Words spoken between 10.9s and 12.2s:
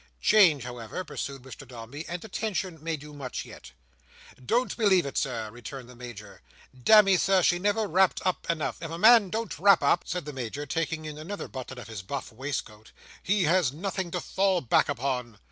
in another button of his